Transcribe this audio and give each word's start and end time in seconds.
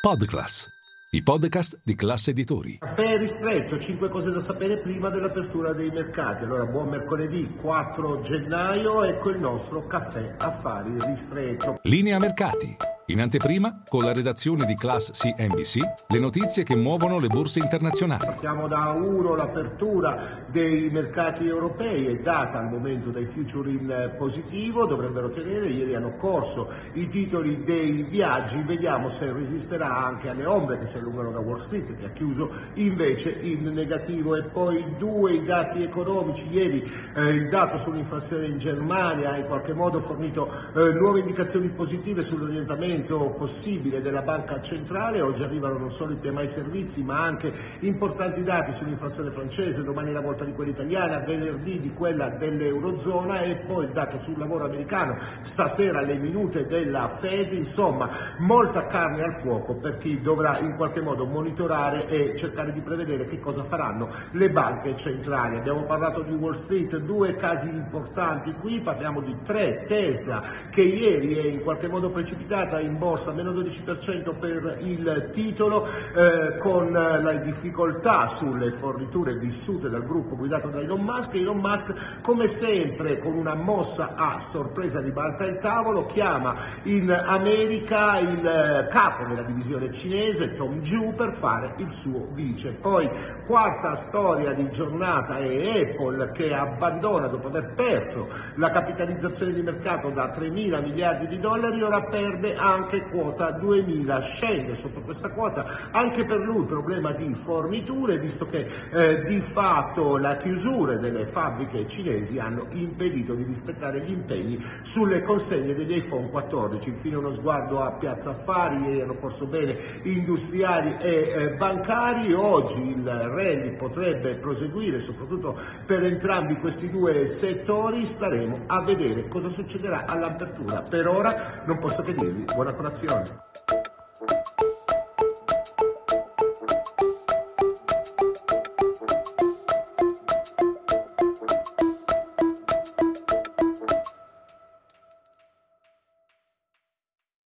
Podclass, 0.00 0.66
i 1.10 1.22
podcast 1.22 1.78
di 1.84 1.94
classe 1.94 2.30
editori. 2.30 2.78
Caffè 2.78 3.18
ristretto, 3.18 3.78
5 3.78 4.08
cose 4.08 4.30
da 4.30 4.40
sapere 4.40 4.80
prima 4.80 5.10
dell'apertura 5.10 5.74
dei 5.74 5.90
mercati. 5.90 6.44
Allora, 6.44 6.64
buon 6.64 6.88
mercoledì 6.88 7.54
4 7.54 8.22
gennaio, 8.22 9.04
ecco 9.04 9.28
il 9.28 9.40
nostro 9.40 9.86
caffè 9.86 10.36
affari 10.38 10.96
ristretto. 11.04 11.80
Linea 11.82 12.16
mercati. 12.16 12.89
In 13.10 13.20
anteprima, 13.20 13.82
con 13.88 14.04
la 14.04 14.12
redazione 14.12 14.64
di 14.66 14.76
Class 14.76 15.10
CNBC, 15.10 15.78
le 16.10 16.18
notizie 16.20 16.62
che 16.62 16.76
muovono 16.76 17.18
le 17.18 17.26
borse 17.26 17.58
internazionali. 17.58 18.24
Partiamo 18.24 18.68
da 18.68 18.90
uno, 18.90 19.34
l'apertura 19.34 20.44
dei 20.48 20.88
mercati 20.90 21.44
europei 21.44 22.06
è 22.06 22.20
data 22.22 22.60
al 22.60 22.70
momento 22.70 23.10
dai 23.10 23.26
future 23.26 23.68
in 23.68 24.14
positivo, 24.16 24.86
dovrebbero 24.86 25.28
tenere, 25.28 25.70
ieri 25.70 25.96
hanno 25.96 26.14
corso 26.14 26.68
i 26.92 27.08
titoli 27.08 27.64
dei 27.64 28.04
viaggi, 28.04 28.62
vediamo 28.62 29.08
se 29.10 29.32
resisterà 29.32 29.88
anche 30.06 30.28
alle 30.28 30.46
ombre 30.46 30.78
che 30.78 30.86
si 30.86 30.96
allungano 30.96 31.32
da 31.32 31.40
Wall 31.40 31.58
Street 31.58 31.96
che 31.96 32.06
ha 32.06 32.12
chiuso 32.12 32.48
invece 32.74 33.30
in 33.30 33.64
negativo 33.72 34.36
e 34.36 34.44
poi 34.44 34.94
due 34.96 35.32
i 35.32 35.42
dati 35.42 35.82
economici, 35.82 36.46
ieri 36.48 36.80
eh, 37.16 37.30
il 37.30 37.48
dato 37.48 37.76
sull'inflazione 37.78 38.46
in 38.46 38.58
Germania 38.58 39.32
ha 39.32 39.36
in 39.36 39.46
qualche 39.46 39.74
modo 39.74 39.98
fornito 39.98 40.46
eh, 40.46 40.92
nuove 40.92 41.18
indicazioni 41.18 41.70
positive 41.70 42.22
sull'orientamento 42.22 42.98
possibile 43.04 44.00
della 44.00 44.22
banca 44.22 44.60
centrale, 44.60 45.20
oggi 45.20 45.42
arrivano 45.42 45.78
non 45.78 45.90
solo 45.90 46.12
i 46.12 46.16
PMI 46.16 46.48
servizi 46.48 47.02
ma 47.02 47.22
anche 47.22 47.52
importanti 47.80 48.42
dati 48.42 48.72
sull'inflazione 48.72 49.30
francese, 49.30 49.82
domani 49.82 50.12
la 50.12 50.20
volta 50.20 50.44
di 50.44 50.52
quella 50.52 50.70
italiana, 50.70 51.20
venerdì 51.20 51.80
di 51.80 51.92
quella 51.92 52.30
dell'Eurozona 52.30 53.40
e 53.40 53.64
poi 53.66 53.86
il 53.86 53.92
dato 53.92 54.18
sul 54.18 54.38
lavoro 54.38 54.64
americano, 54.64 55.16
stasera 55.40 56.02
le 56.02 56.18
minute 56.18 56.64
della 56.64 57.08
Fed, 57.08 57.52
insomma 57.52 58.08
molta 58.38 58.86
carne 58.86 59.22
al 59.22 59.34
fuoco 59.40 59.76
per 59.76 59.96
chi 59.96 60.20
dovrà 60.20 60.58
in 60.58 60.74
qualche 60.76 61.00
modo 61.00 61.26
monitorare 61.26 62.06
e 62.06 62.36
cercare 62.36 62.72
di 62.72 62.80
prevedere 62.80 63.26
che 63.26 63.38
cosa 63.38 63.62
faranno 63.64 64.08
le 64.32 64.50
banche 64.50 64.96
centrali. 64.96 65.58
Abbiamo 65.58 65.84
parlato 65.84 66.22
di 66.22 66.32
Wall 66.34 66.52
Street, 66.52 66.96
due 66.98 67.34
casi 67.36 67.68
importanti 67.68 68.52
qui, 68.54 68.80
parliamo 68.80 69.20
di 69.20 69.36
tre, 69.42 69.84
Tesla 69.86 70.42
che 70.70 70.82
ieri 70.82 71.34
è 71.34 71.46
in 71.48 71.62
qualche 71.62 71.88
modo 71.88 72.10
precipitata 72.10 72.80
in 72.80 72.89
in 72.90 72.98
borsa, 72.98 73.32
meno 73.32 73.52
12% 73.52 74.38
per 74.38 74.78
il 74.80 75.28
titolo, 75.32 75.86
eh, 75.86 76.56
con 76.58 76.90
le 76.90 77.40
difficoltà 77.40 78.26
sulle 78.26 78.72
forniture 78.72 79.36
vissute 79.36 79.88
dal 79.88 80.04
gruppo 80.04 80.36
guidato 80.36 80.68
da 80.68 80.80
Elon 80.80 81.02
Musk. 81.02 81.34
Elon 81.34 81.58
Musk, 81.58 82.20
come 82.22 82.46
sempre, 82.46 83.18
con 83.18 83.34
una 83.34 83.54
mossa 83.54 84.14
a 84.14 84.38
sorpresa 84.38 85.00
ribalta 85.00 85.44
il 85.44 85.58
tavolo, 85.58 86.06
chiama 86.06 86.54
in 86.84 87.10
America 87.10 88.18
il 88.18 88.88
capo 88.90 89.26
della 89.26 89.42
divisione 89.42 89.92
cinese, 89.92 90.54
Tom 90.54 90.80
Ju, 90.80 91.14
per 91.14 91.32
fare 91.32 91.74
il 91.78 91.90
suo 91.90 92.28
vice. 92.32 92.72
Poi, 92.72 93.08
quarta 93.46 93.94
storia 93.94 94.52
di 94.52 94.68
giornata 94.70 95.38
è 95.38 95.82
Apple 95.82 96.32
che 96.32 96.52
abbandona, 96.52 97.28
dopo 97.28 97.48
aver 97.48 97.74
perso 97.74 98.28
la 98.56 98.70
capitalizzazione 98.70 99.52
di 99.52 99.62
mercato 99.62 100.10
da 100.10 100.28
3 100.28 100.50
mila 100.50 100.80
miliardi 100.80 101.26
di 101.26 101.38
dollari, 101.38 101.82
ora 101.82 102.02
perde 102.04 102.54
anche 102.72 103.08
quota 103.08 103.50
2000, 103.52 104.20
scende 104.20 104.74
sotto 104.74 105.00
questa 105.02 105.30
quota 105.30 105.90
anche 105.92 106.24
per 106.24 106.40
lui 106.40 106.64
problema 106.64 107.12
di 107.12 107.34
forniture, 107.34 108.18
visto 108.18 108.46
che 108.46 108.66
eh, 108.92 109.22
di 109.22 109.40
fatto 109.40 110.16
la 110.16 110.36
chiusura 110.36 110.96
delle 110.98 111.26
fabbriche 111.26 111.86
cinesi 111.86 112.38
hanno 112.38 112.66
impedito 112.70 113.34
di 113.34 113.44
rispettare 113.44 114.02
gli 114.02 114.12
impegni 114.12 114.58
sulle 114.82 115.22
consegne 115.22 115.74
degli 115.74 115.96
iPhone 115.96 116.28
14. 116.28 116.88
Infine 116.88 117.16
uno 117.16 117.32
sguardo 117.32 117.80
a 117.80 117.92
Piazza 117.92 118.30
Affari, 118.30 118.76
ieri 118.82 119.00
hanno 119.02 119.16
corso 119.16 119.46
bene 119.46 119.76
industriali 120.02 120.96
e 121.00 121.28
eh, 121.28 121.50
bancari, 121.56 122.32
oggi 122.32 122.80
il 122.90 123.04
rally 123.04 123.76
potrebbe 123.76 124.36
proseguire 124.36 125.00
soprattutto 125.00 125.58
per 125.86 126.02
entrambi 126.04 126.56
questi 126.56 126.90
due 126.90 127.26
settori, 127.26 128.06
staremo 128.06 128.64
a 128.66 128.82
vedere 128.82 129.28
cosa 129.28 129.48
succederà 129.48 130.04
all'apertura. 130.06 130.82
Per 130.88 131.06
ora 131.06 131.62
non 131.66 131.78
posso 131.78 132.02
che 132.02 132.14
dirvi 132.14 132.44
Buona 132.60 132.74
colazione. 132.74 133.79